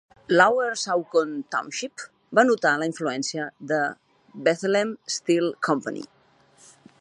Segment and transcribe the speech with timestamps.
[0.37, 2.05] Lower Saucon Township
[2.39, 3.83] va notar la influència de
[4.49, 6.03] Bethlehem Steel Company.